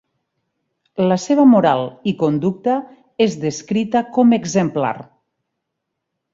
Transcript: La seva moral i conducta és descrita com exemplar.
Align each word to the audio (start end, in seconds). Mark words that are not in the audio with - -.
La 1.11 1.17
seva 1.23 1.45
moral 1.49 1.83
i 2.13 2.15
conducta 2.23 2.79
és 3.27 3.37
descrita 3.45 4.05
com 4.19 4.37
exemplar. 4.41 4.95